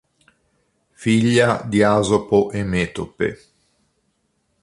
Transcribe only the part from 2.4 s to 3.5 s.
e Metope.